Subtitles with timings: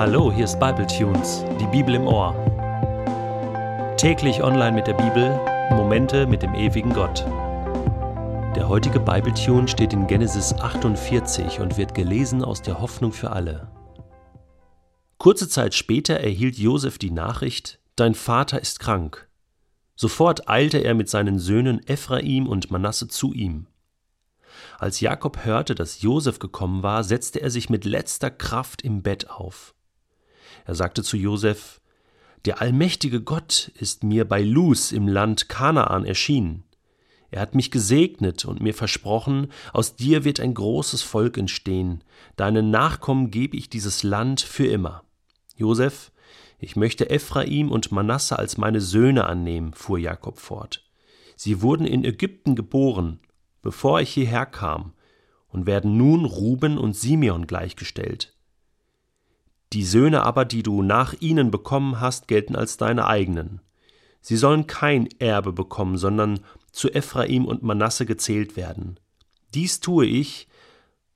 [0.00, 2.34] Hallo, hier ist Bible Tunes, die Bibel im Ohr.
[3.98, 5.38] Täglich online mit der Bibel,
[5.76, 7.26] Momente mit dem ewigen Gott.
[8.56, 13.32] Der heutige Bible Tune steht in Genesis 48 und wird gelesen aus der Hoffnung für
[13.32, 13.70] alle.
[15.18, 19.28] Kurze Zeit später erhielt Josef die Nachricht: Dein Vater ist krank.
[19.96, 23.66] Sofort eilte er mit seinen Söhnen Ephraim und Manasse zu ihm.
[24.78, 29.28] Als Jakob hörte, dass Josef gekommen war, setzte er sich mit letzter Kraft im Bett
[29.28, 29.74] auf.
[30.64, 31.80] Er sagte zu Josef:
[32.44, 36.64] Der allmächtige Gott ist mir bei Luz im Land Kanaan erschienen.
[37.30, 42.02] Er hat mich gesegnet und mir versprochen, aus dir wird ein großes Volk entstehen,
[42.36, 45.04] deinen Nachkommen gebe ich dieses Land für immer.
[45.56, 46.10] Josef,
[46.58, 50.84] ich möchte Ephraim und Manasse als meine Söhne annehmen, fuhr Jakob fort.
[51.36, 53.20] Sie wurden in Ägypten geboren,
[53.62, 54.92] bevor ich hierher kam,
[55.48, 58.34] und werden nun Ruben und Simeon gleichgestellt.
[59.72, 63.60] Die Söhne aber, die du nach ihnen bekommen hast, gelten als deine eigenen.
[64.20, 66.40] Sie sollen kein Erbe bekommen, sondern
[66.72, 68.98] zu Ephraim und Manasse gezählt werden.
[69.54, 70.48] Dies tue ich,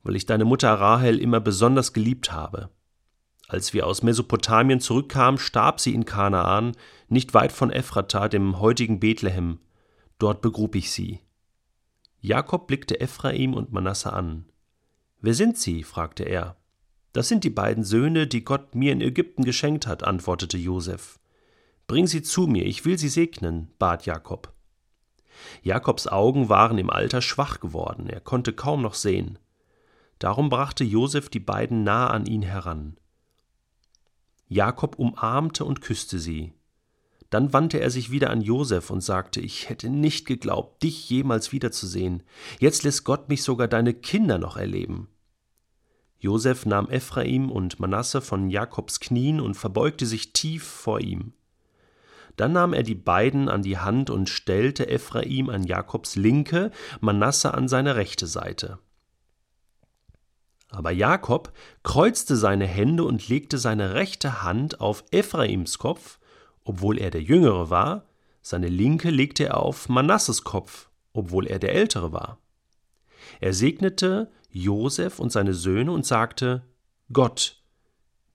[0.03, 2.71] weil ich deine Mutter Rahel immer besonders geliebt habe.
[3.49, 6.73] Als wir aus Mesopotamien zurückkamen, starb sie in Kanaan,
[7.09, 9.59] nicht weit von Ephrata, dem heutigen Bethlehem.
[10.19, 11.21] Dort begrub ich sie.
[12.21, 14.47] Jakob blickte Ephraim und Manasse an.
[15.21, 15.83] Wer sind sie?
[15.83, 16.57] fragte er.
[17.15, 21.21] Das sind die beiden Söhne, die Gott mir in Ägypten geschenkt hat, antwortete Josef.
[21.87, 24.53] Bring sie zu mir, ich will sie segnen, bat Jakob.
[25.63, 29.39] Jakobs Augen waren im Alter schwach geworden, er konnte kaum noch sehen.
[30.19, 32.97] Darum brachte Josef die beiden nah an ihn heran.
[34.49, 36.53] Jakob umarmte und küsste sie.
[37.31, 41.53] Dann wandte er sich wieder an Josef und sagte, ich hätte nicht geglaubt, dich jemals
[41.53, 42.25] wiederzusehen.
[42.59, 45.14] Jetzt lässt Gott mich sogar deine Kinder noch erleben.
[46.19, 51.33] Josef nahm Ephraim und Manasse von Jakobs Knien und verbeugte sich tief vor ihm.
[52.37, 56.71] Dann nahm er die beiden an die Hand und stellte Ephraim an Jakobs linke,
[57.01, 58.79] Manasse an seine rechte Seite.
[60.71, 61.53] Aber Jakob
[61.85, 66.19] kreuzte seine Hände und legte seine rechte Hand auf Ephraims Kopf
[66.65, 68.07] obwohl er der Jüngere war,
[68.43, 72.39] seine linke legte er auf Manasses Kopf, obwohl er der Ältere war.
[73.41, 76.63] Er segnete Josef und seine Söhne und sagte:
[77.13, 77.61] Gott,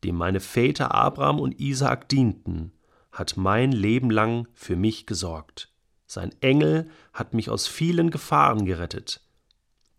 [0.04, 2.74] dem meine Väter Abraham und Isaak dienten,
[3.12, 5.72] hat mein Leben lang für mich gesorgt.
[6.06, 9.22] Sein Engel hat mich aus vielen Gefahren gerettet.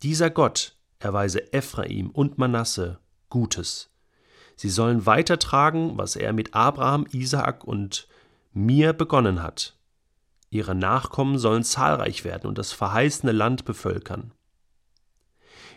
[0.02, 3.00] Dieser Gott erweise Ephraim und Manasse
[3.30, 3.90] Gutes.
[4.56, 8.08] Sie sollen weitertragen, was er mit Abraham, Isaak und
[8.52, 9.78] mir begonnen hat.
[10.50, 14.34] Ihre Nachkommen sollen zahlreich werden und das verheißene Land bevölkern.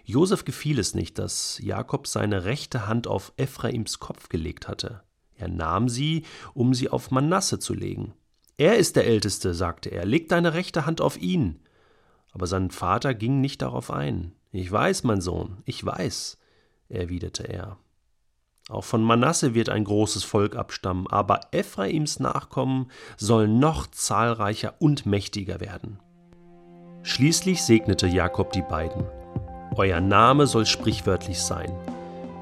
[0.04, 5.02] Josef gefiel es nicht, dass Jakob seine rechte Hand auf Ephraims Kopf gelegt hatte.
[5.36, 8.14] Er nahm sie, um sie auf Manasse zu legen.
[8.58, 11.60] Er ist der Älteste, sagte er, leg deine rechte Hand auf ihn.
[12.32, 14.34] Aber sein Vater ging nicht darauf ein.
[14.52, 16.38] Ich weiß, mein Sohn, ich weiß,
[16.90, 17.78] erwiderte er.
[18.70, 25.06] Auch von Manasse wird ein großes Volk abstammen, aber Ephraims Nachkommen sollen noch zahlreicher und
[25.06, 26.00] mächtiger werden.
[27.04, 29.06] Schließlich segnete Jakob die beiden.
[29.76, 31.72] Euer Name soll sprichwörtlich sein.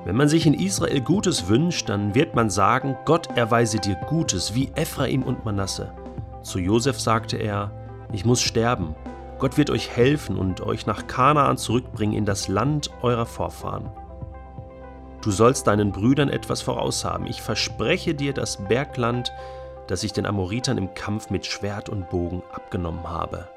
[0.04, 4.56] Wenn man sich in Israel Gutes wünscht, dann wird man sagen, Gott erweise dir Gutes
[4.56, 5.94] wie Ephraim und Manasse.
[6.42, 7.72] Zu Josef sagte er,
[8.12, 8.96] ich muss sterben.
[9.40, 13.90] Gott wird euch helfen und euch nach Kanaan zurückbringen in das Land eurer Vorfahren.
[15.22, 17.28] Du sollst deinen Brüdern etwas voraushaben.
[17.28, 19.32] Ich verspreche dir das Bergland,
[19.88, 23.48] das ich den Amoritern im Kampf mit Schwert und Bogen abgenommen habe.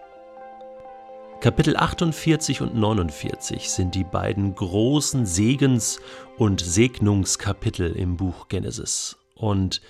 [1.44, 6.00] Kapitel 48 und 49 sind die beiden großen Segens-
[6.38, 9.18] und Segnungskapitel im Buch Genesis.
[9.34, 9.82] Und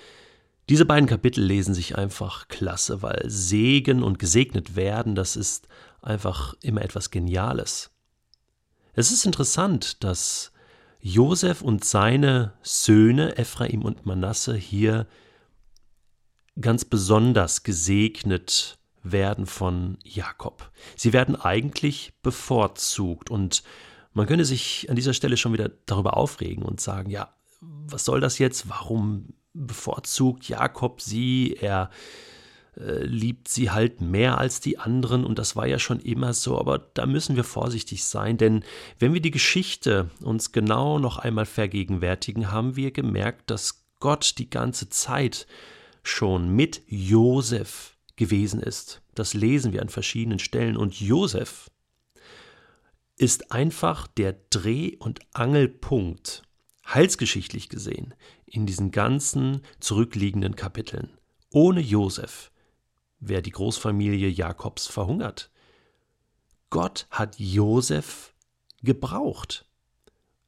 [0.67, 5.69] diese beiden Kapitel lesen sich einfach klasse, weil Segen und gesegnet werden, das ist
[6.01, 7.89] einfach immer etwas Geniales.
[8.93, 10.51] Es ist interessant, dass
[10.99, 15.07] Josef und seine Söhne Ephraim und Manasse hier
[16.59, 18.77] ganz besonders gesegnet
[19.11, 20.71] werden von Jakob.
[20.95, 23.63] Sie werden eigentlich bevorzugt und
[24.13, 28.19] man könnte sich an dieser Stelle schon wieder darüber aufregen und sagen, ja, was soll
[28.19, 28.69] das jetzt?
[28.69, 31.57] Warum bevorzugt Jakob sie?
[31.59, 31.89] Er
[32.77, 36.59] äh, liebt sie halt mehr als die anderen und das war ja schon immer so,
[36.59, 38.63] aber da müssen wir vorsichtig sein, denn
[38.99, 44.49] wenn wir die Geschichte uns genau noch einmal vergegenwärtigen, haben wir gemerkt, dass Gott die
[44.49, 45.47] ganze Zeit
[46.03, 49.01] schon mit Josef gewesen ist.
[49.13, 51.69] Das lesen wir an verschiedenen Stellen und Josef
[53.17, 56.43] ist einfach der Dreh- und Angelpunkt
[56.85, 58.13] heilsgeschichtlich gesehen,
[58.45, 61.17] in diesen ganzen zurückliegenden Kapiteln.
[61.49, 62.51] Ohne Josef
[63.19, 65.49] wäre die Großfamilie Jakobs verhungert.
[66.69, 68.33] Gott hat Josef
[68.83, 69.65] gebraucht.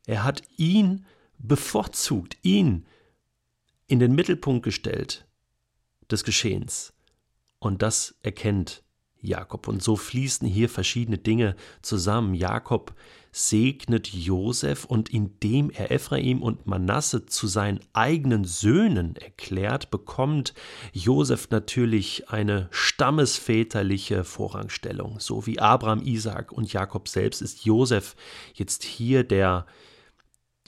[0.05, 1.05] Er hat ihn
[1.37, 2.85] bevorzugt, ihn
[3.87, 5.25] in den Mittelpunkt gestellt
[6.11, 6.93] des Geschehens.
[7.59, 8.83] Und das erkennt
[9.19, 9.67] Jakob.
[9.67, 12.33] Und so fließen hier verschiedene Dinge zusammen.
[12.33, 12.93] Jakob
[13.31, 20.53] segnet Josef und indem er Ephraim und Manasse zu seinen eigenen Söhnen erklärt, bekommt
[20.93, 25.19] Josef natürlich eine stammesväterliche Vorrangstellung.
[25.19, 28.15] So wie Abraham, Isaac und Jakob selbst ist Josef
[28.53, 29.65] jetzt hier der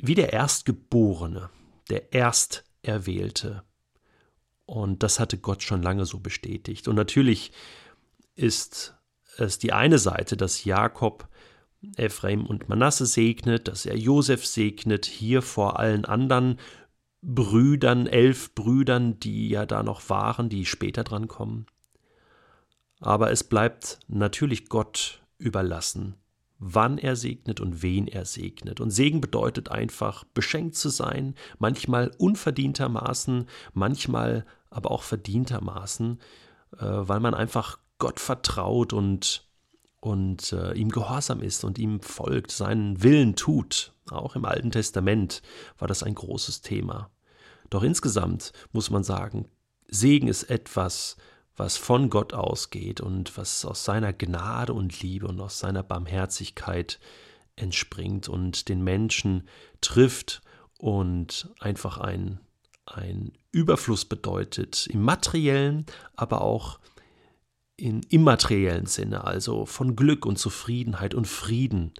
[0.01, 1.49] wie der Erstgeborene,
[1.89, 3.63] der Ersterwählte.
[4.69, 6.87] Und das hatte Gott schon lange so bestätigt.
[6.87, 7.51] Und natürlich
[8.35, 8.93] ist
[9.37, 11.27] es die eine Seite, dass Jakob
[11.95, 16.59] Ephraim und Manasse segnet, dass er Josef segnet, hier vor allen anderen
[17.23, 21.65] Brüdern, elf Brüdern, die ja da noch waren, die später dran kommen.
[22.99, 26.13] Aber es bleibt natürlich Gott überlassen,
[26.59, 28.81] wann er segnet und wen er segnet.
[28.81, 36.19] Und Segen bedeutet einfach, beschenkt zu sein, manchmal unverdientermaßen, manchmal aber auch verdientermaßen,
[36.77, 39.47] äh, weil man einfach Gott vertraut und,
[39.99, 43.93] und äh, ihm gehorsam ist und ihm folgt, seinen Willen tut.
[44.09, 45.41] Auch im Alten Testament
[45.77, 47.11] war das ein großes Thema.
[47.69, 49.49] Doch insgesamt muss man sagen,
[49.87, 51.17] Segen ist etwas,
[51.55, 56.99] was von Gott ausgeht und was aus seiner Gnade und Liebe und aus seiner Barmherzigkeit
[57.57, 59.47] entspringt und den Menschen
[59.81, 60.41] trifft
[60.77, 62.39] und einfach ein,
[62.91, 66.79] ein Überfluss bedeutet, im materiellen, aber auch
[67.77, 71.93] im immateriellen Sinne, also von Glück und Zufriedenheit und Frieden.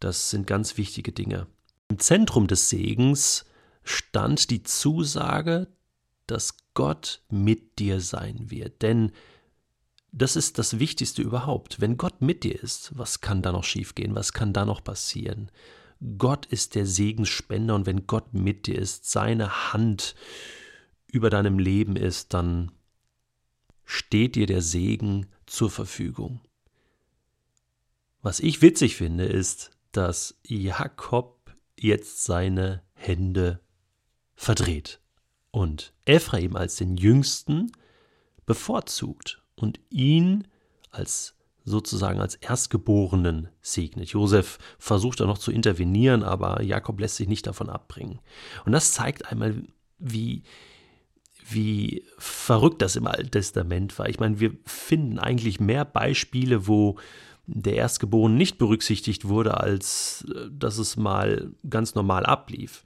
[0.00, 1.46] Das sind ganz wichtige Dinge.
[1.88, 3.44] Im Zentrum des Segens
[3.82, 5.68] stand die Zusage,
[6.26, 8.82] dass Gott mit dir sein wird.
[8.82, 9.12] Denn
[10.12, 11.80] das ist das Wichtigste überhaupt.
[11.80, 14.14] Wenn Gott mit dir ist, was kann da noch schiefgehen?
[14.14, 15.50] Was kann da noch passieren?
[16.16, 20.14] Gott ist der Segensspender und wenn Gott mit dir ist, seine Hand
[21.06, 22.70] über deinem Leben ist, dann
[23.84, 26.40] steht dir der Segen zur Verfügung.
[28.22, 33.60] Was ich witzig finde, ist, dass Jakob jetzt seine Hände
[34.34, 35.00] verdreht
[35.50, 37.72] und Ephraim als den Jüngsten
[38.44, 40.46] bevorzugt und ihn
[40.90, 41.37] als
[41.68, 44.08] sozusagen als Erstgeborenen segnet.
[44.10, 48.20] Josef versucht da noch zu intervenieren, aber Jakob lässt sich nicht davon abbringen.
[48.64, 49.62] Und das zeigt einmal,
[49.98, 50.42] wie,
[51.48, 54.08] wie verrückt das im Alten Testament war.
[54.08, 56.98] Ich meine, wir finden eigentlich mehr Beispiele, wo
[57.46, 62.84] der Erstgeborene nicht berücksichtigt wurde, als äh, dass es mal ganz normal ablief.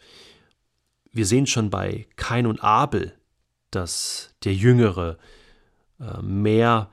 [1.11, 3.15] Wir sehen schon bei Kain und Abel,
[3.71, 5.19] dass der Jüngere
[6.01, 6.91] äh, mehr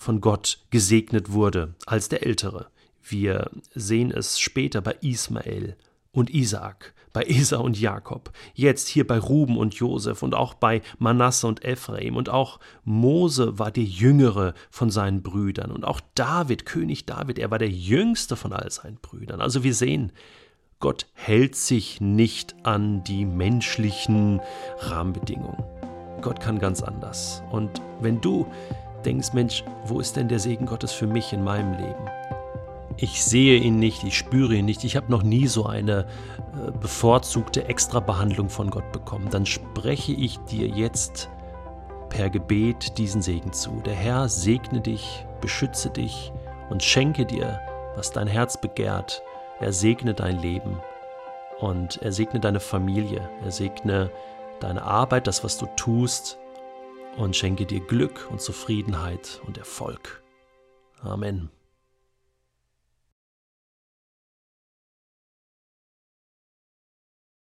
[0.00, 2.68] von Gott gesegnet wurde als der Ältere.
[3.02, 5.76] Wir sehen es später bei Ismael
[6.10, 10.80] und Isaak, bei Esau und Jakob, jetzt hier bei Ruben und Josef und auch bei
[10.98, 16.64] Manasse und Ephraim und auch Mose war der jüngere von seinen Brüdern und auch David,
[16.64, 19.42] König David, er war der jüngste von all seinen Brüdern.
[19.42, 20.12] Also wir sehen,
[20.78, 24.40] Gott hält sich nicht an die menschlichen
[24.78, 25.62] Rahmenbedingungen.
[26.22, 27.42] Gott kann ganz anders.
[27.50, 28.46] Und wenn du
[29.04, 32.08] denkst, Mensch, wo ist denn der Segen Gottes für mich in meinem Leben?
[33.02, 36.00] ich sehe ihn nicht, ich spüre ihn nicht, ich habe noch nie so eine
[36.54, 41.30] äh, bevorzugte Extrabehandlung von Gott bekommen, dann spreche ich dir jetzt
[42.10, 43.80] per Gebet diesen Segen zu.
[43.86, 46.32] Der Herr segne dich, beschütze dich
[46.68, 47.60] und schenke dir,
[47.96, 49.22] was dein Herz begehrt.
[49.60, 50.78] Er segne dein Leben
[51.58, 54.10] und er segne deine Familie, er segne
[54.60, 56.38] deine Arbeit, das, was du tust
[57.16, 60.22] und schenke dir Glück und Zufriedenheit und Erfolg.
[61.02, 61.50] Amen.